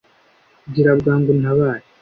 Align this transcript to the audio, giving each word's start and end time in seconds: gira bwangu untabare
gira 0.73 0.91
bwangu 0.99 1.27
untabare 1.35 1.85